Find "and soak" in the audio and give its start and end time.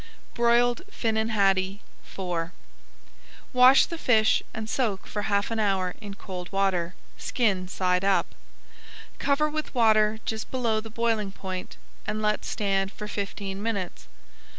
4.51-5.05